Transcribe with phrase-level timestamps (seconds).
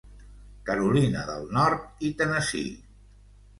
[0.69, 2.75] Carolina del Nord i Tennessee.